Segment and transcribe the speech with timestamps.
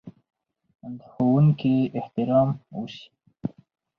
[0.97, 3.05] د ښوونکي احترام وشي.